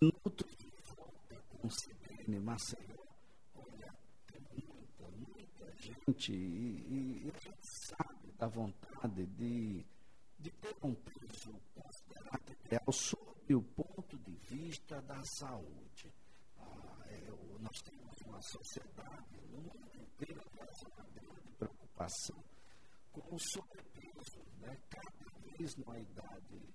minutos 0.00 0.56
de 0.56 0.70
volta 0.94 1.42
com 1.48 1.68
CBN 1.68 2.40
Maceió, 2.40 2.96
olha, 3.54 3.94
tem 4.26 4.40
muita, 4.52 5.08
muita 5.10 5.72
gente 5.76 6.32
e, 6.32 7.24
e, 7.26 7.32
a 7.34 7.38
gente 7.38 7.66
sabe 7.86 8.32
da 8.32 8.46
vontade 8.46 9.26
de, 9.26 9.84
de 10.38 10.50
ter 10.50 10.76
um 10.82 10.94
peso 10.94 11.52
considerado 11.74 12.52
ideal 12.64 12.92
sob 12.92 13.54
o 13.54 13.62
ponto 13.62 14.18
de 14.18 14.32
vista 14.50 15.00
da 15.02 15.22
saúde. 15.24 16.12
Ah, 16.58 17.04
é, 17.06 17.30
nós 17.60 17.82
temos 17.82 18.20
uma 18.26 18.40
sociedade 18.42 19.40
no 19.50 19.58
mundo 19.58 19.96
inteiro, 19.96 20.42
uma 20.54 21.04
grande 21.04 21.52
preocupação 21.58 22.44
com 23.12 23.34
o 23.34 23.38
sobrepeso. 23.38 24.42
Né? 24.58 24.76
Cada 24.90 25.56
vez 25.56 25.76
numa 25.76 25.98
idade 25.98 26.74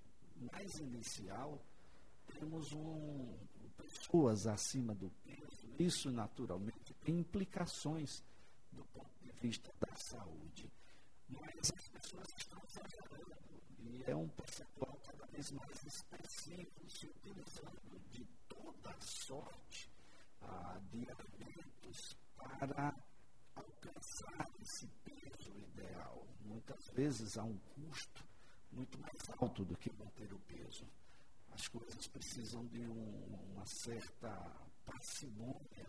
mais 0.52 0.74
inicial, 0.80 1.62
temos 2.38 2.72
um, 2.72 3.38
pessoas 3.76 4.46
acima 4.46 4.94
do 4.94 5.10
peso. 5.24 5.74
Isso, 5.78 6.10
naturalmente, 6.10 6.94
tem 7.04 7.18
implicações 7.18 8.22
do 8.70 8.84
ponto 8.86 9.18
de 9.20 9.32
vista 9.32 9.72
da 9.80 9.94
saúde. 9.96 10.70
Mas 11.28 11.72
as 11.76 11.88
pessoas 11.88 12.28
estão 12.36 12.60
exagerando 12.64 13.62
e 13.78 14.02
é 14.06 14.14
um 14.14 14.28
percentual 14.28 14.98
cada 15.04 15.26
vez 15.26 15.50
mais 15.52 15.84
expressivo, 15.84 16.70
se 16.88 17.06
utilizando 17.06 18.00
de 18.10 18.24
toda 18.48 18.94
sorte 19.00 19.90
ah, 20.40 20.80
de 20.90 21.06
alimentos 21.10 22.16
para 22.36 22.94
alcançar 23.54 24.46
esse 24.60 24.86
peso 25.04 25.56
ideal. 25.58 26.26
Muitas 26.40 26.86
vezes 26.94 27.38
há 27.38 27.44
um 27.44 27.58
custo 27.58 28.24
muito 28.70 28.98
mais 29.00 29.30
alto 29.38 29.64
do 29.64 29.76
que 29.76 29.92
manter 29.94 30.32
o 30.32 30.38
peso. 30.40 30.86
As 31.52 31.68
coisas 31.68 32.08
precisam 32.08 32.66
de 32.66 32.80
um, 32.80 33.52
uma 33.52 33.64
certa 33.66 34.30
parcimônia 34.84 35.86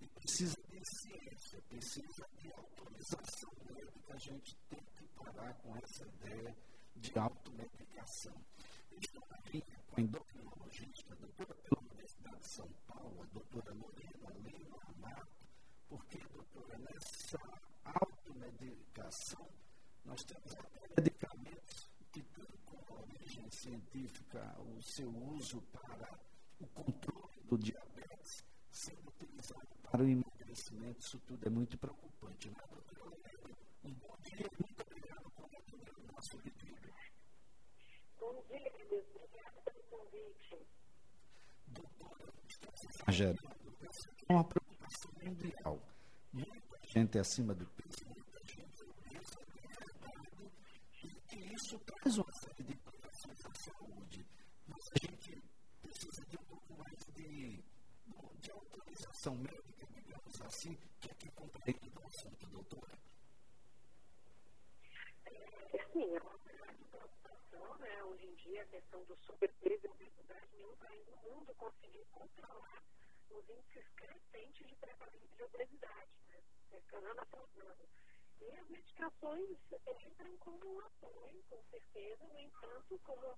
e 0.00 0.08
precisa 0.08 0.56
de 0.68 0.80
ciência, 0.84 1.62
precisa 1.68 2.26
de 2.38 2.52
autorização 2.52 3.50
médica. 3.66 4.14
A 4.14 4.18
gente 4.18 4.56
tem 4.68 4.84
que 4.96 5.08
parar 5.14 5.54
com 5.54 5.76
essa 5.76 6.06
ideia 6.06 6.56
de 6.96 7.18
automedicação. 7.18 8.34
Estou 9.00 9.22
aqui 9.30 9.60
com 9.88 10.00
a 10.00 10.02
endocrinologista, 10.02 11.16
doutora 11.16 11.54
pela 11.54 11.80
Universidade 11.82 12.40
de 12.40 12.54
São 12.54 12.68
Paulo, 12.86 13.22
a 13.22 13.26
doutora 13.26 13.74
Lorena 13.74 14.30
Lima 14.38 14.78
Amato, 14.88 15.46
porque, 15.88 16.18
doutora, 16.28 16.78
nessa 16.78 17.38
automedicação 17.84 19.48
nós 20.04 20.22
temos 20.24 20.52
até 20.54 20.80
medicamentos 20.96 21.90
que 22.12 22.22
têm 22.22 22.46
como 22.64 23.00
origem 23.00 23.43
científica 23.54 24.56
o 24.60 24.82
seu 24.82 25.08
uso 25.08 25.62
para 25.72 26.18
o 26.60 26.66
controle 26.68 27.42
do 27.44 27.58
diabetes, 27.58 28.44
sendo 28.70 29.08
utilizado 29.08 29.68
para 29.82 30.02
o 30.02 30.08
emagrecimento. 30.08 31.00
Isso 31.00 31.18
tudo 31.20 31.46
é 31.46 31.50
muito 31.50 31.78
preocupante, 31.78 32.50
né, 32.50 32.56
doutora? 32.68 33.16
Um 33.84 33.92
bom 33.94 34.16
dia 34.22 34.46
muito 34.58 34.82
obrigado 34.82 35.30
por 35.32 35.44
atender 35.44 35.92
o 35.98 36.12
nosso 36.12 36.38
pedido. 36.38 36.92
Bom 38.18 38.42
dia, 38.48 38.70
querido. 38.70 39.04
Obrigada 39.14 39.60
pelo 39.62 39.82
convite. 39.84 40.66
Doutora, 41.68 42.32
estamos 42.48 42.80
exagerando. 42.84 43.64
É 44.28 44.32
uma 44.32 44.44
preocupação 44.44 45.10
mundial. 45.22 45.80
Muita 46.32 46.78
gente 46.86 47.18
acima 47.18 47.54
do 47.54 47.66
peso, 47.66 48.04
muita 48.06 48.40
gente 48.46 48.82
obesa, 48.84 49.38
é 50.00 51.06
e 51.06 51.10
que 51.28 51.54
isso 51.54 51.78
traz 51.80 52.16
uma 52.18 52.32
série 52.32 52.64
de 52.64 52.72
implicações 52.72 53.46
à 53.46 53.54
saúde. 53.54 54.26
Mas 54.66 54.84
a 54.92 55.06
gente 55.06 55.42
precisa 55.82 56.24
de 56.26 56.36
um 56.36 56.44
pouco 56.44 56.74
mais 56.78 56.98
de, 57.14 57.62
autorização 58.94 59.34
médica, 59.34 59.86
digamos 59.92 60.40
assim, 60.42 60.78
que 61.00 61.10
é 61.10 61.14
que 61.14 61.28
compreende 61.32 61.90
o 61.98 62.06
assunto, 62.06 62.46
doutora. 62.46 62.96
É, 65.26 65.84
sim, 65.92 66.14
é 66.14 66.20
uma 66.20 66.38
preocupação, 66.38 67.78
né? 67.78 68.04
Hoje 68.04 68.26
em 68.26 68.34
dia, 68.36 68.62
a 68.62 68.66
questão 68.66 69.02
do 69.04 69.16
sobrepeso 69.16 69.86
e 69.86 69.90
obesidade, 69.90 70.48
nenhum 70.52 70.76
país 70.76 71.04
do 71.06 71.16
mundo 71.16 71.54
conseguiu 71.54 72.06
controlar 72.12 72.82
os 73.30 73.48
índices 73.48 73.88
crescentes 73.96 74.68
de 74.68 74.76
prevalência 74.76 75.36
de 75.36 75.42
obesidade, 75.42 76.10
né? 76.28 76.42
Ano 76.92 77.20
após 77.20 77.58
ano. 77.58 77.88
E 78.40 78.50
as 78.52 78.68
medicações 78.68 79.58
entram 80.06 80.36
como 80.38 80.76
um 80.76 80.80
apoio, 80.80 81.42
com 81.50 81.60
certeza, 81.64 82.24
no 82.28 82.38
entanto, 82.38 83.00
como 83.02 83.36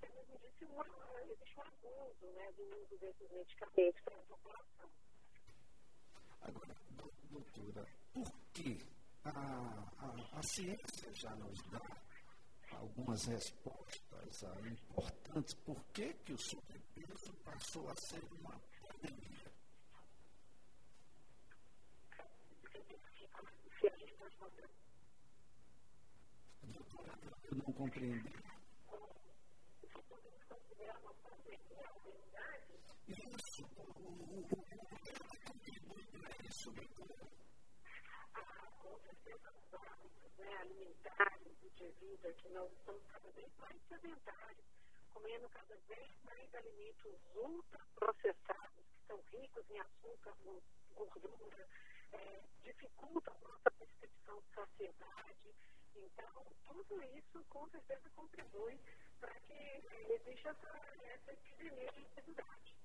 você 0.00 0.08
mesmo 0.08 0.38
disse, 0.38 0.64
uma, 0.64 0.84
existe 1.22 1.58
um 1.58 1.62
abuso 1.62 2.26
né, 2.34 2.52
do 2.52 2.62
uso 2.82 2.98
desses 2.98 3.30
medicamentos 3.30 4.00
para 4.02 4.16
a 4.16 4.22
população. 4.22 4.90
Agora, 6.42 6.76
doutora, 7.30 7.86
por 8.12 8.30
que 8.52 8.78
a, 9.24 9.30
a, 9.30 10.38
a 10.38 10.42
ciência 10.42 11.12
já 11.14 11.34
nos 11.36 11.58
dá 11.70 11.80
algumas 12.72 13.24
respostas 13.24 14.42
importantes 14.66 15.54
por 15.54 15.82
que, 15.92 16.12
que 16.12 16.32
o 16.32 16.38
sobrepeso 16.38 17.32
passou 17.44 17.88
a 17.88 17.94
ser 18.08 18.22
uma 18.40 18.60
pandemia? 18.80 19.52
Doutora, 26.62 27.18
eu 27.50 27.56
não 27.56 27.72
compreendi. 27.72 28.55
Isso, 33.08 33.64
o, 33.76 33.82
o, 33.82 34.16
o, 34.30 34.46
o, 34.46 34.66
sobretudo. 36.52 37.14
Ah, 38.34 38.70
com 38.82 38.98
certeza, 39.00 39.52
os 39.52 39.74
hábitos 39.74 40.36
né, 40.38 40.56
alimentares 40.58 41.56
e 41.62 41.70
de 41.70 41.88
vida 42.00 42.32
que 42.34 42.48
nós 42.50 42.70
estamos 42.72 43.04
cada 43.06 43.30
vez 43.30 43.50
mais 43.58 43.80
sedentários, 43.88 44.66
comendo 45.12 45.48
cada 45.48 45.76
vez 45.88 46.10
mais 46.24 46.54
alimentos 46.54 47.20
ultraprocessados, 47.34 48.84
que 48.90 49.06
são 49.06 49.20
ricos 49.32 49.70
em 49.70 49.80
açúcar, 49.80 50.34
gordura, 50.94 51.68
é, 52.12 52.42
a 53.26 53.38
nossa 53.48 53.70
percepção 53.78 54.40
de 54.40 54.54
saciedade. 54.54 55.54
Então, 55.96 56.44
tudo 56.64 57.02
isso 57.16 57.44
com 57.48 57.66
certeza 57.68 58.10
contribui 58.14 58.78
para 59.20 59.34
que 59.40 59.52
é, 59.52 60.14
exista 60.14 60.50
essa, 60.50 60.68
essa 61.04 61.32
epidemia 61.32 61.90
de 61.92 62.04
obesidade. 62.04 62.76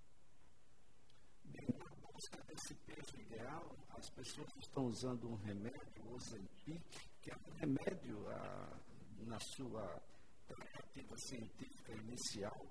Na 1.44 1.96
busca 1.96 2.44
desse 2.44 2.76
peso 2.86 3.22
ideal, 3.22 3.76
as 3.90 4.10
pessoas 4.12 4.56
estão 4.58 4.86
usando 4.86 5.30
um 5.30 5.36
remédio, 5.36 6.04
o 6.06 6.14
Ozempic, 6.16 7.12
que 7.22 7.32
é 7.32 7.36
um 7.36 7.54
remédio 7.58 8.30
ah, 8.30 8.80
na 9.26 9.40
sua 9.40 10.02
tratativa 10.48 11.18
científica 11.18 11.94
inicial 11.94 12.66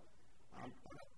ah, 0.53 0.69
para 0.83 1.11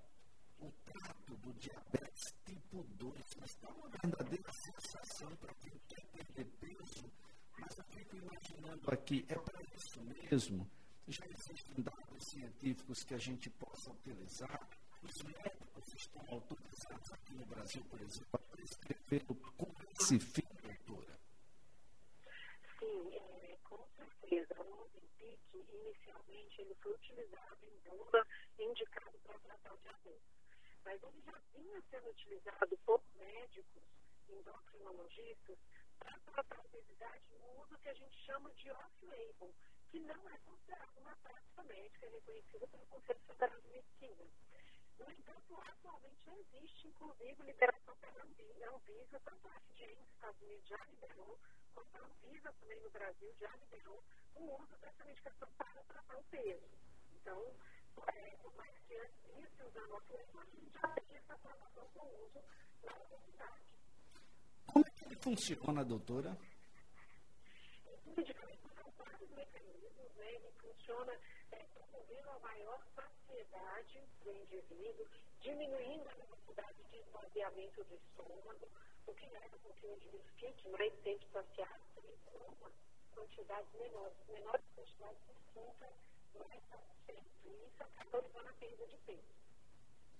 o 0.60 0.72
trato 0.84 1.36
do 1.38 1.52
diabetes 1.54 2.34
tipo 2.44 2.84
2, 2.84 3.20
mas 3.40 3.54
dá 3.56 3.68
uma 3.70 3.88
verdadeira 3.88 4.52
sensação 4.52 5.36
para 5.36 5.54
quem 5.54 5.78
quer 5.88 6.06
perder 6.12 6.46
peso, 6.60 7.10
mas 7.58 7.78
eu 7.78 7.84
fico 7.84 8.16
imaginando 8.16 8.90
aqui, 8.90 9.24
é 9.28 9.34
para 9.34 9.62
isso 9.74 10.02
mesmo? 10.02 10.70
Já 11.08 11.24
existem 11.26 11.82
dados 11.82 12.24
científicos 12.24 13.02
que 13.04 13.14
a 13.14 13.18
gente 13.18 13.50
possa 13.50 13.90
utilizar? 13.90 14.68
Os 15.02 15.22
médicos 15.22 15.94
estão 15.94 16.22
autorizados 16.28 17.12
aqui 17.12 17.34
no 17.34 17.46
Brasil, 17.46 17.84
por 17.84 18.00
exemplo, 18.00 18.28
a 18.32 18.38
prescrever 18.38 19.24
com 19.26 19.72
esse 19.98 20.18
fim, 20.20 20.46
doutora? 20.62 21.18
Sim, 22.78 23.14
é, 23.14 23.58
com 23.64 23.84
certeza. 23.96 24.54
O 24.62 24.82
Ozempic, 24.82 25.40
inicialmente, 25.54 26.60
ele 26.60 26.74
foi 26.76 26.94
utilizado 26.94 27.66
em 27.66 27.90
bula 27.90 28.26
indicado 28.58 29.18
para 29.24 29.38
tratar 29.40 29.74
o 29.74 29.78
diabetes 29.78 30.32
mas 30.84 31.02
ele 31.02 31.20
já 31.22 31.38
vinha 31.54 31.80
sendo 31.90 32.10
utilizado 32.10 32.76
por 32.84 33.02
médicos, 33.14 33.82
endocrinologistas, 34.28 35.58
para 35.98 36.18
tratar 36.20 36.58
a 36.58 36.64
obesidade 36.64 37.22
no 37.38 37.62
uso 37.62 37.78
que 37.78 37.88
a 37.88 37.94
gente 37.94 38.16
chama 38.24 38.52
de 38.54 38.70
off-label, 38.70 39.54
que 39.88 40.00
não 40.00 40.28
é 40.28 40.38
considerado 40.38 40.98
uma 40.98 41.16
prática 41.16 41.62
médica 41.64 42.10
de 43.08 43.68
Medicina. 43.72 44.24
No 44.98 45.10
entanto, 45.10 45.60
atualmente 45.66 46.30
existe, 46.30 46.88
inclusive, 46.88 47.42
liberação 47.42 47.96
pela 47.96 48.22
Anvisa, 48.22 49.20
tanto 49.24 49.48
a 49.48 49.60
FDA 49.60 49.94
nos 49.96 50.08
Estados 50.10 50.40
Unidos 50.42 50.68
já 50.68 50.78
liberou, 50.86 51.38
quanto 51.74 51.96
a 51.96 52.00
Anvisa 52.00 52.52
também 52.60 52.80
no 52.80 52.90
Brasil 52.90 53.34
já 53.40 53.50
liberou 53.56 54.02
o 54.36 54.62
uso 54.62 54.76
dessa 54.78 55.04
medicação 55.04 55.48
para 55.58 55.82
tratar 55.82 56.16
o 56.16 56.22
peso. 56.24 56.70
Então, 57.14 57.54
é, 58.14 58.36
por 58.36 58.54
mais 58.54 58.78
que 58.86 58.96
antes 58.96 59.56
de 59.56 59.62
usar 59.64 59.86
nosso 59.88 60.16
a 60.16 60.44
gente 60.44 60.72
já 60.72 60.88
tem 60.88 61.16
essa 61.16 61.34
aprovação 61.34 61.88
com 61.88 62.00
o 62.00 62.26
uso 62.26 62.44
na 62.84 62.94
universidade. 62.94 63.62
Como 64.66 64.86
é 64.86 64.90
que 64.90 65.04
ele 65.04 65.16
funciona, 65.16 65.84
doutora? 65.84 66.38
Esse 67.86 68.10
medicamento 68.10 68.68
são 68.74 68.90
vários 68.92 69.30
mecanismos, 69.30 70.14
né? 70.14 70.34
Ele 70.34 70.52
funciona 70.52 71.18
é, 71.62 71.66
promovendo 71.74 72.30
a 72.30 72.38
maior 72.40 72.80
saciedade 72.94 74.02
do 74.24 74.32
indivíduo, 74.32 75.06
diminuindo 75.40 76.08
a 76.08 76.14
necessidade 76.14 76.82
de 76.90 76.96
esvaziamento 76.98 77.84
do 77.84 77.94
estômago, 77.94 78.68
o 79.06 79.14
que 79.14 79.26
leva 79.26 79.58
com 79.58 79.72
que 79.74 79.86
o 79.86 79.92
indivíduo 79.94 80.30
fique 80.38 80.68
mais 80.70 80.92
tempo 81.02 81.24
saciado 81.32 81.82
e 82.04 82.16
coma 82.26 82.72
quantidades 83.14 83.72
menores, 83.74 84.16
menores 84.28 84.64
quantidades 84.74 85.20
de 85.26 85.52
sinta 85.52 85.92
mais 86.34 86.62
satisfeito. 86.68 87.30
E 87.44 87.66
isso 87.66 87.84
acaba 87.84 88.18
levando 88.22 88.48
a 88.48 88.52
perda 88.54 88.86
de 88.86 88.96
peso. 88.98 89.32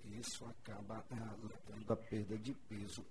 Isso 0.05 0.45
acaba 0.47 1.05
ah, 1.11 1.37
levando 1.43 1.93
a 1.93 1.97
perda 1.97 2.39
de 2.39 2.55
peso. 2.55 3.07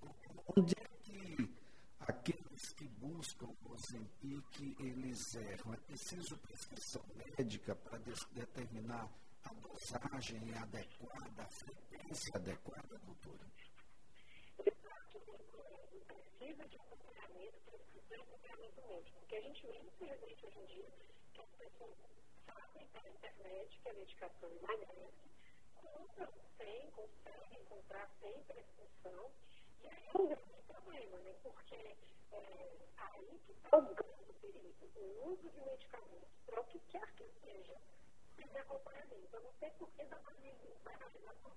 Onde 0.56 0.76
é 0.78 0.88
que 1.04 1.62
aqueles 2.00 2.51
que 2.76 2.88
buscam 2.88 3.50
Ozempic, 3.66 4.76
eles 4.80 5.36
erram? 5.36 5.74
É 5.74 5.78
preciso 5.78 6.38
prescrição 6.38 7.04
médica 7.16 7.76
para 7.76 7.98
determinar 7.98 9.10
a 9.44 9.54
dosagem 9.54 10.54
adequada, 10.56 11.44
a 11.44 11.48
frequência 11.48 12.36
adequada, 12.36 13.00
doutora? 13.00 13.52
precisa 16.42 16.68
de 16.68 16.76
acompanhamento, 16.78 17.60
precisa 17.72 18.16
de 18.16 18.22
acompanhamento 18.22 18.82
médico. 18.88 19.20
Porque 19.20 19.36
a 19.36 19.42
gente 19.42 19.68
vê, 19.68 19.78
infelizmente, 19.80 20.46
hoje 20.46 20.60
em 20.60 20.66
dia, 20.66 20.92
que 21.34 21.42
as 21.42 21.52
pessoas 21.52 21.98
sabem 22.46 22.88
pela 22.88 23.10
internet 23.10 23.80
que 23.80 23.90
a 23.90 23.94
medicação 23.94 24.50
emagrece, 24.50 25.32
compram 25.76 26.34
sem, 26.58 26.92
conseguem 26.92 27.64
comprar 27.66 28.10
sem 28.20 28.44
prescrição, 28.44 29.32
e 29.82 29.88
aí 29.88 30.08
é 30.08 30.18
um 30.18 30.28
grande 30.28 30.64
problema, 30.68 31.18
né? 31.20 31.34
Porque 31.44 31.76
é, 31.76 32.72
aí 33.62 33.62
que 33.62 33.68
está 33.68 33.78
o 33.78 33.82
grande 33.96 34.34
perigo, 34.42 34.92
o 34.96 35.32
uso 35.32 35.50
de 35.50 35.62
medicamentos 35.62 36.30
para 36.46 36.62
o 36.62 36.64
que 36.66 36.80
quer 36.80 37.12
que 37.14 37.30
seja, 37.44 37.78
sem 38.36 38.58
acompanhamento. 38.60 39.36
Eu 39.36 39.42
não 39.42 39.54
sei 39.60 39.70
por 39.72 39.90
que 39.92 40.04
dá 40.06 40.18
para 40.18 40.34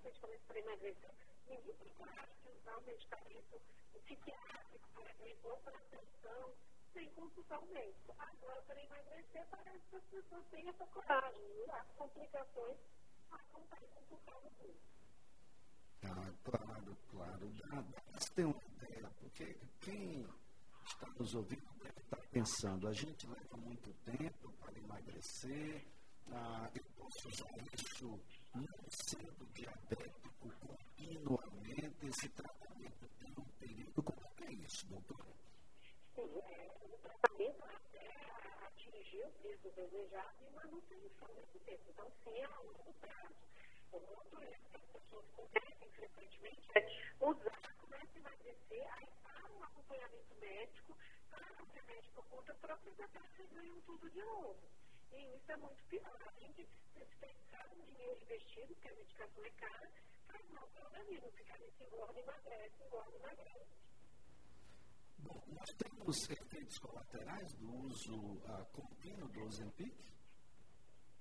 medicamentos 0.04 0.44
para 0.46 0.58
emagrecer. 0.58 1.10
Ninguém 1.48 1.74
tem 1.74 1.88
coragem 1.94 2.34
de 2.42 2.50
usar 2.50 2.76
um 2.78 2.80
medicamento 2.82 3.60
psiquiátrico, 4.04 4.88
por 4.94 5.06
exemplo, 5.06 5.50
ou 5.50 5.56
para 5.58 5.76
atenção, 5.78 6.52
sem 6.92 7.10
consultar 7.10 7.58
o 7.58 7.66
médico. 7.66 8.14
Agora, 8.18 8.62
para 8.62 8.82
emagrecer, 8.82 9.46
parece 9.50 9.84
que 9.90 9.96
as 9.96 10.04
pessoas 10.04 10.46
têm 10.50 10.68
essa 10.68 10.86
coragem. 10.86 11.42
E 11.42 11.70
as 11.70 11.86
complicações 11.92 12.78
acontecem 13.30 14.02
por 14.08 14.20
causa 14.24 14.50
disso. 14.60 14.84
Ah, 16.04 16.32
claro, 16.44 16.96
claro. 17.10 17.48
Dá, 17.50 17.80
dá 17.80 18.02
para 18.02 18.34
ter 18.34 18.44
uma 18.44 18.62
ideia, 18.64 19.10
porque 19.20 19.58
quem 19.80 20.28
está 20.84 21.06
nos 21.18 21.34
ouvindo 21.34 21.73
pensando, 22.34 22.88
a 22.88 22.92
gente 22.92 23.28
leva 23.28 23.56
muito 23.58 23.94
tempo 24.02 24.52
para 24.58 24.76
emagrecer, 24.76 25.86
ah, 26.32 26.68
eu 26.74 26.82
posso 26.96 27.28
usar 27.28 27.48
isso 27.72 28.20
não 28.52 28.66
sendo 28.88 29.46
diabético 29.54 30.58
continuamente, 30.66 32.06
esse 32.08 32.28
tratamento 32.30 33.08
tem 33.20 33.32
um 33.38 33.44
período. 33.60 34.02
Como 34.02 34.48
é 34.48 34.52
isso, 34.52 34.84
doutora? 34.88 35.32
Sim, 36.16 36.40
é, 36.42 36.74
o 36.82 36.98
tratamento 36.98 37.64
até 37.66 38.66
atingir 38.66 39.22
o 39.22 39.30
peso 39.40 39.70
desejado 39.70 40.34
e 40.40 40.50
manutenção 40.56 41.28
desse 41.36 41.58
peso. 41.60 41.82
Então, 41.88 42.10
sim, 42.24 42.36
é 42.36 42.44
a 42.46 42.58
longo 42.58 42.94
prazo. 42.94 43.34
O 43.92 43.96
outro 43.96 44.42
é 44.42 44.50
que 44.50 44.76
as 44.76 44.82
pessoas 44.86 45.24
começam 45.36 45.88
frequentemente 45.94 46.68
é 46.74 46.84
usar, 47.20 47.76
começam 47.78 48.16
a 48.16 48.18
emagrecer, 48.18 48.92
aí 48.94 49.08
para 49.22 49.52
um 49.52 49.62
acompanhamento 49.62 50.34
médico, 50.40 50.96
para 51.34 51.62
o 51.62 51.66
remédio 51.66 52.12
por 52.12 52.24
conta 52.26 52.54
própria, 52.54 52.92
depois 52.92 53.30
vocês 53.32 53.50
ganham 53.52 53.80
tudo 53.82 54.10
de 54.10 54.22
novo. 54.22 54.58
E 55.12 55.36
isso 55.36 55.52
é 55.52 55.56
muito 55.56 55.84
pior. 55.84 56.18
A 56.26 56.40
gente 56.40 56.68
desperdiçar 56.94 57.72
um 57.72 57.82
dinheiro 57.82 58.20
investido, 58.22 58.74
porque 58.74 58.88
a 58.88 58.94
medicação 58.94 59.44
é 59.44 59.50
cara, 59.50 59.90
faz 60.26 60.48
mal 60.50 60.68
para 60.68 60.82
o 60.82 60.86
organismo. 60.86 61.30
Ficar 61.32 61.58
nesse 61.58 61.84
engorda, 61.84 62.20
emagrece, 62.20 62.84
engorda, 62.84 63.16
emagrece. 63.16 63.74
Bom, 65.18 65.42
nós 65.48 65.70
temos 65.78 66.30
efeitos 66.30 66.78
colaterais 66.78 67.52
do 67.54 67.70
uso 67.86 68.14
uh, 68.14 68.66
contínuo 68.72 69.28
do 69.28 69.44
Ozempic? 69.44 70.14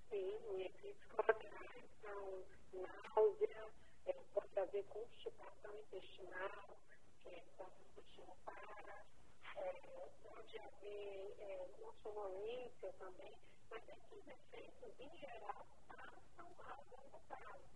Sim, 0.09 0.61
efeitos 0.61 1.05
colaterais 1.05 1.89
são 2.01 2.45
náusea, 2.73 3.69
é, 4.05 4.13
pode 4.33 4.59
haver 4.59 4.83
constipação 4.85 5.73
intestinal, 5.79 6.77
que 7.21 7.29
é 7.29 7.43
o 7.59 7.81
intestino 7.91 8.35
para, 8.43 9.05
é, 9.55 10.09
pode 10.23 10.59
haver 10.59 11.35
é, 11.39 11.67
sonolência 12.03 12.93
também, 12.99 13.33
mas 13.69 13.83
esses 13.87 14.27
efeitos, 14.27 14.99
em 14.99 15.17
geral, 15.17 15.65
passam 15.87 16.55
a 16.59 16.77
longo 16.91 17.19
prazo. 17.27 17.69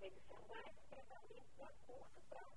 Eles 0.00 0.22
são 0.26 0.38
mais 0.48 0.74
tratamentos 0.90 1.60
a 1.60 1.72
curto 1.86 2.20
prazo. 2.28 2.56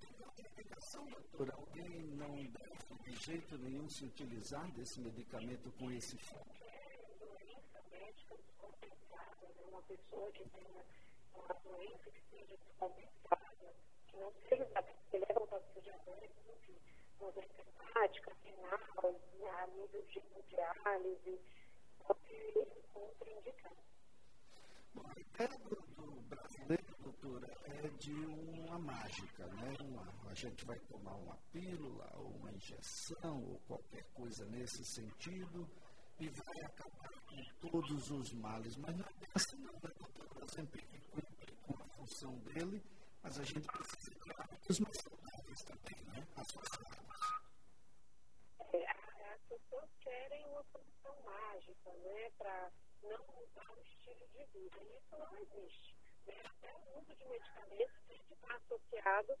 Tem 0.00 0.10
uma 0.16 0.32
indicação, 0.38 1.06
doutora? 1.06 1.54
Alguém 1.54 2.00
não 2.16 2.34
deve 2.36 2.78
de 3.04 3.16
jeito 3.16 3.56
nenhum 3.58 3.88
se 3.88 4.04
utilizar 4.04 4.70
desse 4.72 5.00
medicamento 5.00 5.70
com 5.72 5.90
esse 5.90 6.16
fim? 6.18 6.34
Qualquer 6.34 7.08
doença 7.18 7.82
médica 7.90 8.36
descompensada, 8.36 9.48
né? 9.48 9.62
uma 9.70 9.82
pessoa 9.82 10.30
que 10.32 10.48
tenha 10.50 10.84
uma 11.34 11.54
doença 11.64 12.10
que 12.10 12.20
seja 12.30 12.56
descompensada, 12.56 13.74
que 14.08 14.16
não 14.16 14.32
seja 14.48 14.64
que 15.10 15.18
leva 15.18 15.40
ao 15.50 15.82
diabetes, 15.82 16.48
enfim, 16.48 16.78
uma 17.20 17.32
doença 17.32 17.62
hepática, 17.62 18.32
renal, 18.44 18.78
a 19.02 19.66
nível 19.68 20.02
de 20.06 20.18
hemodiálise, 20.18 21.40
Bom, 24.94 25.02
a 25.06 25.20
ideia 25.20 25.58
do, 25.58 25.76
do 25.94 26.20
brasileiro, 26.22 26.96
doutora, 27.02 27.46
é 27.66 27.88
de 27.98 28.12
uma 28.12 28.78
mágica, 28.78 29.46
né? 29.46 29.76
Uma, 29.80 30.30
a 30.30 30.34
gente 30.34 30.64
vai 30.64 30.78
tomar 30.80 31.14
uma 31.14 31.36
pílula, 31.52 32.10
ou 32.16 32.30
uma 32.36 32.50
injeção, 32.52 33.44
ou 33.44 33.60
qualquer 33.66 34.04
coisa 34.14 34.44
nesse 34.46 34.84
sentido, 34.84 35.68
e 36.18 36.28
vai 36.28 36.60
acabar 36.64 37.10
com 37.26 37.68
todos 37.68 38.10
os 38.10 38.32
males. 38.32 38.76
Mas 38.76 38.96
não 38.96 39.04
é 39.04 39.26
assim, 39.34 39.56
não, 39.58 39.72
né, 39.74 39.90
doutora? 39.98 40.48
Sempre 40.48 40.82
cumpre 41.10 41.56
com 41.62 41.74
a 41.74 41.88
função 41.90 42.38
dele, 42.38 42.82
mas 43.22 43.38
a 43.38 43.44
gente 43.44 43.66
precisa, 43.66 44.14
claro, 44.20 44.48
que 44.60 44.72
os 44.72 44.80
mais 44.80 44.98
também, 45.64 46.04
né? 46.06 46.26
É, 48.72 49.32
as 49.32 49.40
pessoas 49.48 49.88
querem 50.00 50.44
uma 50.46 50.62
solução 50.64 51.16
mágica, 51.22 51.92
né? 51.92 52.30
Para 52.38 52.70
não 53.02 53.26
mudar 53.26 53.70
o 53.72 53.82
estilo 53.82 54.26
de 54.28 54.44
vida. 54.52 54.78
E 54.78 54.96
isso 54.98 55.16
não 55.16 55.36
existe. 55.38 55.96
Né? 56.26 56.34
Até 56.44 56.74
o 56.74 56.98
uso 56.98 57.14
de 57.14 57.24
medicamentos 57.26 58.00
tem 58.06 58.22
que 58.24 58.34
estar 58.34 58.54
associado 58.56 59.38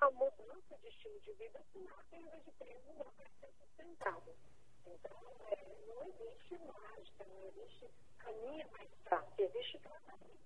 à 0.00 0.10
mudança 0.10 0.78
de 0.78 0.88
estilo 0.88 1.20
de 1.20 1.32
vida, 1.34 1.64
senão 1.72 1.98
a 1.98 2.04
perda 2.04 2.40
de 2.40 2.50
peso 2.52 2.92
não 2.92 3.04
vai 3.04 3.26
ser 3.40 3.52
sustentável. 3.58 4.36
Então, 4.86 5.20
é, 5.50 5.76
não 5.86 6.02
existe 6.08 6.58
mágica, 6.58 7.24
não 7.24 7.42
existe 7.48 7.90
caminho 8.18 8.70
mais 8.70 8.90
fácil, 9.04 9.44
existe 9.44 9.78
tratamento. 9.78 10.42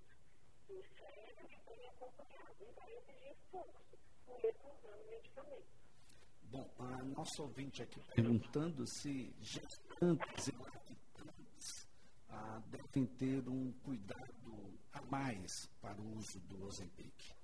E 0.69 0.83
sempre 0.99 1.61
bem 1.69 1.89
acompanhado 1.89 2.57
e 2.61 2.73
vai 2.73 2.93
exigir 2.93 3.33
esforço, 3.33 3.99
Bom, 6.51 6.71
a 6.79 7.05
nossa 7.05 7.43
ouvinte 7.43 7.83
aqui 7.83 8.01
perguntando 8.15 8.87
se 8.87 9.35
gestantes 9.41 10.49
e 10.49 10.55
ah, 12.29 12.63
devem 12.67 13.07
ter 13.07 13.49
um 13.49 13.73
cuidado 13.85 14.79
a 14.93 15.03
mais 15.03 15.67
para 15.81 16.01
o 16.01 16.17
uso 16.17 16.41
do 16.41 16.65
Ozempic? 16.65 17.35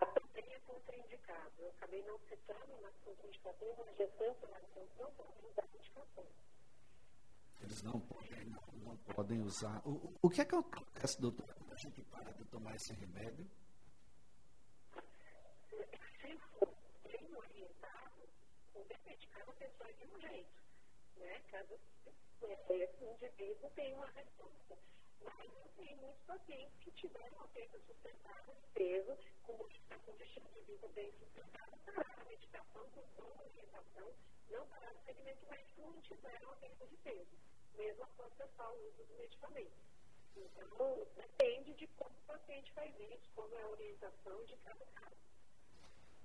A 0.00 0.06
proteína 0.06 0.60
contraindicada. 0.60 1.52
Eu 1.58 1.70
acabei 1.70 2.02
não 2.06 2.18
citando 2.20 2.80
nas 2.80 2.94
contraindicações, 3.04 3.76
mas 3.78 3.96
gestantes 3.96 4.42
não 4.98 5.12
podem 5.12 5.50
usar 5.50 5.68
medicação. 5.72 6.26
Eles 7.60 7.82
não 7.82 8.00
podem, 8.00 8.44
não, 8.46 8.72
não 8.82 8.96
podem 8.96 9.42
usar. 9.42 9.82
O, 9.86 10.12
o 10.22 10.30
que 10.30 10.40
é 10.40 10.44
que 10.44 10.54
acontece, 10.54 11.20
doutor, 11.20 11.46
quando 11.54 11.72
a 11.72 11.76
gente 11.76 12.02
para 12.04 12.32
de 12.32 12.44
tomar 12.44 12.74
esse 12.76 12.92
remédio? 12.92 13.50
Se 16.24 16.38
for 16.38 16.74
bem 17.04 17.36
orientado, 17.36 18.28
o 18.74 18.86
medicado 19.04 19.50
a 19.50 19.54
pessoa 19.54 19.92
de 19.92 20.06
um 20.06 20.20
jeito. 20.20 20.62
Né? 21.16 21.38
Caso 21.50 21.78
esse 22.70 23.04
indivíduo 23.04 23.70
tem 23.76 23.92
uma 23.92 24.06
resposta. 24.06 24.78
Mas 25.20 25.38
eu 25.38 25.68
tenho 25.76 25.98
muitos 25.98 26.22
pacientes 26.22 26.78
que 26.80 26.90
tiveram 26.92 27.36
uma 27.36 27.48
perda 27.48 27.78
sustentável 27.80 28.54
de 28.54 28.66
peso, 28.68 29.18
com 29.42 29.52
modificação 29.58 30.16
de 30.16 30.24
estilo 30.24 30.48
de 30.54 30.60
vida 30.62 30.88
bem 30.88 31.12
sustentável, 31.12 31.78
pararam 31.84 32.22
a 32.22 32.24
meditação, 32.24 32.88
com 32.88 33.02
boa 33.22 33.44
orientação, 33.44 34.14
não 34.48 34.66
pararam 34.68 34.96
o 34.96 35.04
segmento 35.04 35.46
médico, 35.50 35.82
não 35.82 36.00
tiveram 36.00 36.48
uma 36.48 36.56
perda 36.56 36.86
de 36.86 36.96
peso, 36.96 37.38
mesmo 37.74 38.02
após 38.02 38.32
cessar 38.34 38.72
o 38.72 38.88
uso 38.88 39.04
do 39.04 39.14
medicamento. 39.18 39.76
Então, 40.36 41.06
depende 41.16 41.74
de 41.74 41.86
como 41.88 42.16
o 42.16 42.26
paciente 42.26 42.72
faz 42.72 42.98
isso, 42.98 43.30
como 43.34 43.54
é 43.54 43.62
a 43.62 43.68
orientação 43.68 44.42
de 44.46 44.56
cada 44.56 44.86
caso. 44.86 45.33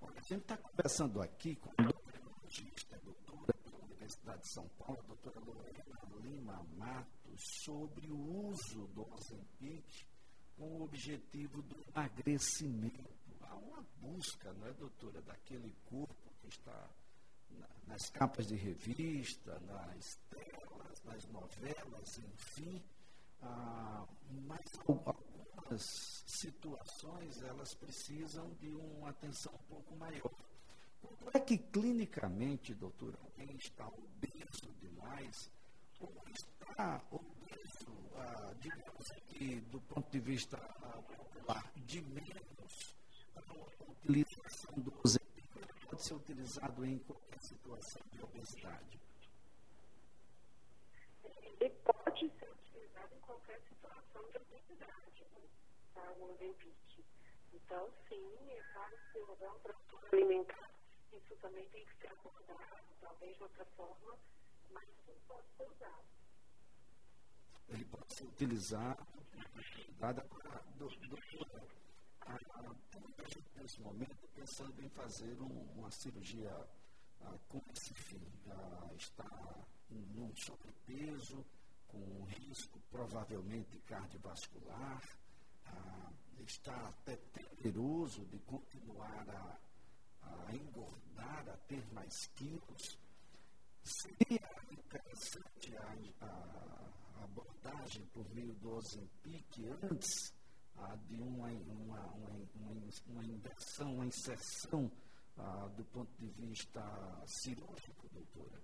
A 0.02 0.22
gente 0.22 0.42
está 0.42 0.58
conversando 0.58 1.22
aqui 1.22 1.56
com 1.56 1.70
o 1.70 1.86
neurologista, 1.86 2.98
doutora 3.04 3.54
pela 3.64 3.84
Universidade 3.86 4.42
de 4.42 4.54
São 4.54 4.68
Paulo, 4.78 5.00
a 5.00 5.08
doutora 5.08 5.40
Lorena 5.40 6.00
Lima 6.22 6.64
Matos 6.78 7.42
sobre 7.64 8.12
o 8.12 8.48
uso 8.48 8.88
do 8.88 9.12
Ozempic 9.14 10.06
com 10.58 10.66
o 10.66 10.84
objetivo 10.84 11.62
do 11.64 11.76
emagrecimento. 11.90 13.10
Há 13.42 13.56
uma 13.56 13.82
busca, 14.02 14.54
não 14.54 14.68
é, 14.68 14.74
doutora, 14.74 15.22
daquele 15.22 15.74
corpo 15.86 16.34
que 16.42 16.48
está 16.50 16.90
na, 17.52 17.68
nas 17.88 18.10
capas 18.10 18.48
de 18.48 18.56
revista, 18.56 19.60
nas 19.62 20.16
telas, 20.30 21.04
nas 21.04 21.26
novelas, 21.28 22.18
enfim. 22.18 22.84
Ah, 23.42 24.06
mas 24.46 24.66
algumas 25.56 26.24
situações 26.26 27.42
elas 27.42 27.74
precisam 27.74 28.50
de 28.56 28.70
uma 28.70 29.10
atenção 29.10 29.54
um 29.54 29.68
pouco 29.70 29.96
maior. 29.96 30.32
Como 31.02 31.32
é 31.34 31.40
que 31.40 31.58
clinicamente, 31.58 32.74
doutora, 32.74 33.18
alguém 33.24 33.56
está 33.56 33.88
obeso 33.88 34.74
demais 34.80 35.50
ou 36.00 36.14
está 36.34 37.02
obeso, 37.12 37.92
ah, 38.16 38.54
digamos 38.60 39.12
aqui, 39.12 39.62
do 39.72 39.80
ponto 39.82 40.10
de 40.12 40.20
vista 40.20 40.58
ah, 40.58 41.02
popular, 41.02 41.72
de 41.76 42.02
menos 42.02 42.96
a 43.36 43.92
utilização 43.92 44.74
do 44.78 44.92
pode 46.00 46.04
ser 46.08 46.14
utilizado 46.14 46.86
em 46.86 46.98
qualquer 47.00 47.42
situação 47.42 48.02
de 48.14 48.24
obesidade? 48.24 49.00
Ele 51.60 51.70
pode 51.84 52.30
ser 52.30 52.52
utilizado 52.52 53.16
em 53.16 53.20
qualquer 53.20 53.60
situação 53.62 53.79
de 54.32 54.38
obesidade, 54.38 55.26
né? 55.32 55.42
tá? 55.94 56.12
o 56.12 56.32
Ozempic. 56.32 57.06
Então, 57.54 57.90
sim, 58.08 58.52
é 58.52 58.62
claro 58.74 58.98
que 58.98 59.12
se 59.12 59.20
houver 59.20 59.50
um 59.50 59.60
transtorno 59.60 60.08
alimentar, 60.12 60.72
isso 61.14 61.36
também 61.38 61.68
tem 61.70 61.86
que 61.86 61.96
ser 61.98 62.12
abordado, 62.12 62.84
talvez 63.02 63.38
de 63.38 63.44
outra 63.44 63.66
forma, 63.78 64.18
mas 64.72 64.88
sim 65.06 65.16
pode 65.28 65.48
ser 65.56 65.64
usado. 65.64 66.06
Ele 67.70 67.86
pode 67.86 68.16
ser 68.16 68.26
utilizado, 68.26 69.08
dada 70.00 70.26
gente 73.28 73.52
nesse 73.56 73.82
momento 73.82 74.28
pensando 74.34 74.82
em 74.82 74.90
fazer 74.90 75.40
um, 75.42 75.62
uma 75.78 75.92
cirurgia 75.92 76.52
ah, 77.22 77.38
com 77.48 77.62
esse 77.74 77.94
fim. 77.94 78.26
Ah, 78.48 78.90
está 78.96 79.66
num 79.90 80.36
sobrepeso, 80.36 81.46
com 81.90 81.98
um 81.98 82.24
risco 82.24 82.80
provavelmente 82.90 83.80
cardiovascular, 83.80 85.02
ah, 85.66 86.12
está 86.40 86.76
até 86.88 87.16
temeroso 87.18 88.26
de 88.26 88.40
continuar 88.40 89.30
a, 89.30 89.60
a 90.22 90.56
engordar, 90.56 91.50
a 91.50 91.58
ter 91.68 91.84
mais 91.94 92.28
quilos. 92.36 92.98
Seria 93.84 94.50
interessante 94.72 95.76
a, 95.78 96.26
a 96.26 97.24
abordagem 97.24 98.06
por 98.08 98.28
meio 98.34 98.54
do 98.56 98.72
Ozempic 98.72 99.66
antes 99.84 100.34
ah, 100.78 100.96
de 101.08 101.22
uma, 101.22 101.48
uma, 101.48 102.06
uma, 102.16 102.90
uma, 103.08 103.24
inversão, 103.26 103.96
uma 103.96 104.06
inserção 104.06 104.92
ah, 105.38 105.68
do 105.76 105.84
ponto 105.86 106.12
de 106.18 106.28
vista 106.30 106.82
cirúrgico, 107.26 108.08
doutora? 108.10 108.62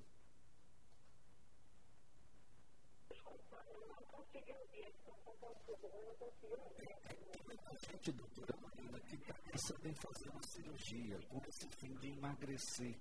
A 7.66 7.92
gente, 7.92 8.12
doutora 8.12 8.58
Marina, 8.62 9.00
que 9.00 9.16
está 9.16 9.34
pensando 9.34 9.88
em 9.88 9.96
fazer 9.96 10.30
uma 10.30 10.44
cirurgia 10.44 11.20
com 11.30 11.42
esse 11.48 11.70
fim 11.78 11.96
de 11.96 12.10
emagrecer. 12.10 13.00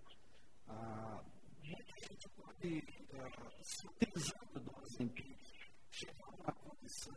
Ah, 0.68 1.24
muita 1.60 2.08
gente 2.08 2.28
pode, 2.30 2.84
ah, 3.18 3.62
se 3.62 3.86
utilizando 3.88 4.60
do 4.60 4.82
exemplo, 4.86 5.24
chegar 5.90 6.24
a 6.24 6.34
uma 6.36 6.52
condição 6.52 7.16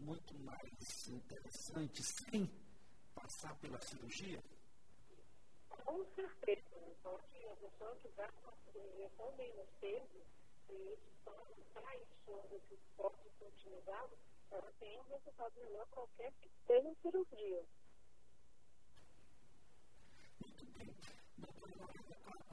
muito 0.00 0.38
mais 0.38 1.08
interessante 1.08 2.02
sem 2.02 2.50
passar 3.14 3.54
pela 3.58 3.78
cirurgia? 3.82 4.42
Com 5.68 6.02
certeza. 6.14 6.96
Só 7.02 7.18
que 7.18 7.46
a 7.46 7.56
pessoa 7.56 7.94
que 7.96 8.08
vai 8.08 8.30
com 8.32 8.48
a 8.48 8.52
cirurgia 8.64 9.10
com 9.18 9.36
menos 9.36 9.68
peso, 9.80 10.24
isso 10.74 11.08
todo 12.28 12.60
que 12.68 12.78
pode 12.96 13.30
ser 13.38 13.46
utilizado, 13.46 14.18
ela 14.50 14.72
tem 14.78 15.00
um 15.00 15.04
resultado 15.04 15.52
melhor 15.56 15.86
qualquer 15.88 16.32
que 16.40 16.50
seja 16.66 16.94
cirurgia. 17.02 17.64
Muito 20.40 20.66
bem. 20.78 20.94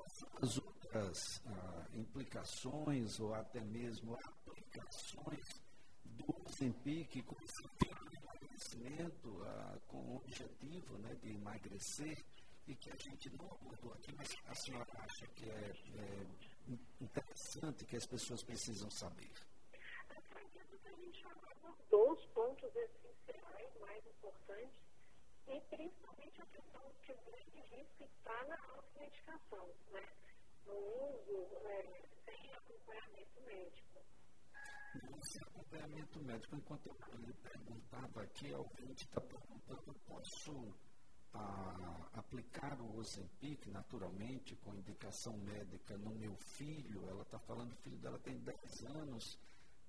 São 0.07 0.29
as 0.41 0.57
outras 0.57 1.41
ah, 1.45 1.88
implicações 1.93 3.19
ou 3.19 3.34
até 3.34 3.62
mesmo 3.62 4.17
aplicações 4.24 5.45
do 6.05 6.25
Ozempic 6.45 7.22
com 7.24 7.36
esse 7.43 7.63
emagrecimento, 8.22 9.43
ah, 9.43 9.79
com 9.88 9.98
o 9.98 10.15
objetivo 10.17 10.98
né, 11.00 11.13
de 11.15 11.31
emagrecer, 11.31 12.24
e 12.67 12.75
que 12.75 12.91
a 12.91 12.95
gente 12.95 13.29
não 13.38 13.45
abordou 13.51 13.93
aqui, 13.93 14.12
mas 14.15 14.29
a 14.48 14.55
senhora 14.55 14.88
acha 14.98 15.27
que 15.27 15.48
é, 15.50 15.72
é 15.98 16.25
interessante, 17.01 17.86
que 17.86 17.95
as 17.95 18.05
pessoas 18.05 18.43
precisam 18.43 18.89
saber? 18.89 19.31
A 20.10 20.91
gente 20.91 21.25
dois 21.89 22.25
pontos 22.27 22.75
essenciais 22.75 23.79
mais 23.79 24.05
importantes, 24.07 24.81
e 25.48 25.60
principalmente 25.62 26.41
a 26.41 26.45
questão 26.45 26.81
que 27.01 27.12
o 27.12 27.17
grande 27.25 27.60
risco 27.75 28.03
está 28.03 28.45
na 28.45 28.57
automedicação, 28.75 29.67
né? 29.91 30.07
no 30.65 30.74
uso 30.74 31.67
é, 31.67 32.03
sem 32.25 32.53
acompanhamento 32.53 33.41
médico 33.41 33.86
esse 35.25 35.43
acompanhamento 35.43 36.24
médico, 36.24 36.55
enquanto 36.55 36.88
eu 36.88 36.95
perguntava 36.95 38.22
aqui, 38.22 38.53
alguém 38.53 38.91
está 38.91 39.19
perguntando, 39.22 39.93
posso 40.05 40.75
ah, 41.36 42.10
aplicar 42.13 42.80
o 42.82 42.98
Ozempic 42.98 43.68
naturalmente, 43.68 44.56
com 44.58 44.74
indicação 44.74 45.38
médica, 45.38 45.98
no 45.98 46.15
meu 46.15 46.36
filho? 46.36 47.08
Ela 47.10 47.22
está 47.22 47.39
falando, 47.39 47.74
o 47.74 47.75
filho 47.77 47.98
dela 47.98 48.20
tem 48.20 48.38
10 48.39 48.86
anos, 48.86 49.38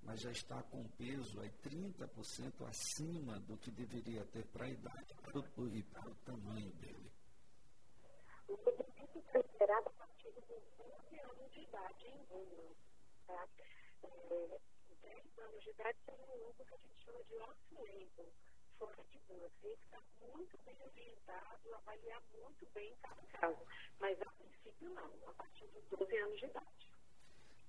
mas 0.03 0.21
já 0.21 0.31
está 0.31 0.61
com 0.63 0.83
peso 0.89 1.39
aí 1.39 1.49
30% 1.63 2.67
acima 2.67 3.39
do 3.39 3.57
que 3.57 3.71
deveria 3.71 4.25
ter 4.25 4.45
para 4.47 4.65
a 4.65 4.69
idade 4.69 5.15
e 5.73 5.83
para 5.83 6.09
o 6.09 6.15
tamanho 6.15 6.71
dele. 6.73 7.11
O 8.47 8.53
Ozempic 8.53 9.23
foi 9.31 9.41
esperado 9.41 9.89
a 9.89 9.91
partir 9.91 10.31
dos 10.31 10.45
12 10.77 11.19
anos 11.19 11.51
de 11.51 11.61
idade 11.61 12.07
em 12.07 12.25
Lula. 12.29 12.75
Tá? 13.25 13.47
É, 14.03 14.59
10 15.01 15.39
anos 15.39 15.63
de 15.63 15.69
idade 15.69 15.97
tem 16.05 16.15
um 16.15 16.49
uso 16.49 16.65
que 16.65 16.73
a 16.73 16.77
gente 16.77 17.03
chama 17.03 17.23
de 17.23 17.35
off-label, 17.37 18.31
fora 18.77 19.03
de 19.11 19.19
que 19.19 19.67
estar 19.67 20.01
muito 20.21 20.57
bem 20.65 20.77
orientado, 20.83 21.75
avaliar 21.75 22.21
muito 22.33 22.67
bem 22.73 22.95
cada 23.01 23.21
caso. 23.27 23.65
Mas, 23.99 24.21
a 24.21 24.25
princípio, 24.31 24.89
não, 24.89 25.29
a 25.29 25.33
partir 25.33 25.67
dos 25.67 25.83
12 25.89 26.17
anos 26.17 26.39
de 26.39 26.45
idade. 26.45 26.91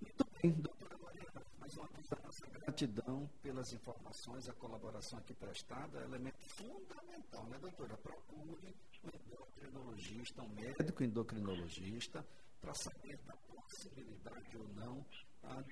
Muito 0.01 0.27
bem, 0.31 0.53
doutora 0.53 0.99
Mariana, 0.99 1.47
mais 1.59 1.77
uma 1.77 1.87
vez 1.89 2.13
a 2.13 2.17
nossa 2.23 2.47
gratidão 2.47 3.29
pelas 3.43 3.73
informações, 3.73 4.49
a 4.49 4.55
colaboração 4.55 5.19
aqui 5.19 5.35
prestada, 5.35 6.03
elemento 6.03 6.39
fundamental, 6.55 7.47
né, 7.47 7.59
doutora? 7.59 7.97
Procure 7.97 8.77
um 9.05 9.09
endocrinologista, 9.09 10.43
um 10.43 10.49
médico 10.55 11.03
endocrinologista, 11.03 12.27
para 12.61 12.75
saber 12.75 13.17
da 13.19 13.37
possibilidade 13.37 14.57
ou 14.57 14.69
não 14.69 15.05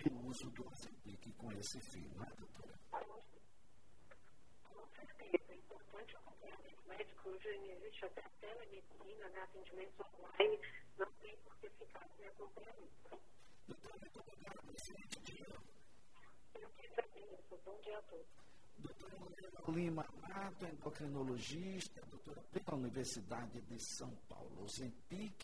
do 0.04 0.26
uso 0.26 0.50
do 0.50 0.66
Ozempic 0.68 1.32
com 1.36 1.52
esse 1.52 1.80
fim, 1.80 2.08
não 2.14 2.24
é, 2.24 2.30
doutora? 2.36 2.74
Certeza, 4.96 5.52
é 5.52 5.56
importante 5.56 6.14
o 6.14 6.18
acompanhamento 6.18 6.88
médico. 6.88 7.28
Hoje 7.28 7.48
existe 7.48 8.04
até 8.06 8.22
telemedicina, 8.40 9.28
né, 9.28 9.40
atendimentos 9.42 10.00
online, 10.00 10.60
não 10.98 11.10
tem 11.20 11.36
por 11.38 11.56
que 11.58 11.68
ficar 11.70 12.08
sem 12.16 12.26
acompanhamento. 12.26 13.20
Doutora, 13.66 13.98
muito 14.00 14.20
obrigado. 14.20 14.74
Excelente 14.74 15.20
dia. 15.22 15.46
Eu 16.54 16.68
que 16.70 16.86
agradeço. 16.86 17.58
Bom 17.64 17.80
dia 17.82 17.98
a 17.98 18.02
todos. 18.02 18.26
Doutora 18.78 19.16
Lima 19.68 20.06
Mato, 20.28 20.66
endocrinologista, 20.66 22.00
doutora 22.06 22.42
pela 22.52 22.76
Universidade 22.78 23.60
de 23.62 23.78
São 23.80 24.14
Paulo. 24.28 24.62
Ozempic 24.62 25.34